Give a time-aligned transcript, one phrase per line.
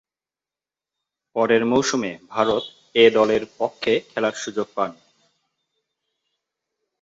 [1.35, 2.63] পরের মৌসুমে ভারত
[2.95, 4.91] এ-দলের পক্ষে খেলার সুযোগ পান।